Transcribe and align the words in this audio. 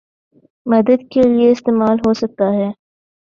مدد 0.65 0.99
کے 1.11 1.21
لیے 1.25 1.51
استعمال 1.51 1.97
ہو 2.05 2.13
سکتا 2.13 2.51
ہے 2.53 2.69